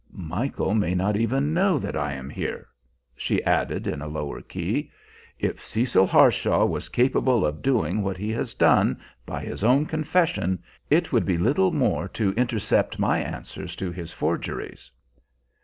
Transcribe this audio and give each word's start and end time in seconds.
Michael 0.17 0.73
may 0.73 0.95
not 0.95 1.15
even 1.15 1.53
know 1.53 1.77
that 1.77 1.95
I 1.95 2.13
am 2.13 2.27
here," 2.27 2.67
she 3.15 3.43
added 3.43 3.85
in 3.85 4.01
a 4.01 4.07
lower 4.07 4.41
key. 4.41 4.89
"If 5.37 5.63
Cecil 5.63 6.07
Harshaw 6.07 6.65
was 6.65 6.89
capable 6.89 7.45
of 7.45 7.61
doing 7.61 8.01
what 8.01 8.17
he 8.17 8.31
has 8.31 8.55
done, 8.55 8.99
by 9.27 9.41
his 9.43 9.63
own 9.63 9.85
confession, 9.85 10.63
it 10.89 11.11
would 11.13 11.27
be 11.27 11.37
little 11.37 11.71
more 11.71 12.07
to 12.17 12.33
intercept 12.33 12.97
my 12.97 13.19
answers 13.19 13.75
to 13.75 13.91
his 13.91 14.11
forgeries." 14.11 14.89